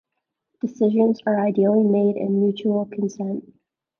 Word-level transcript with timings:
Decisions 0.61 1.21
are 1.27 1.39
ideally 1.39 1.83
made 1.83 2.15
in 2.17 2.39
mutual 2.41 2.85
consent. 2.87 3.53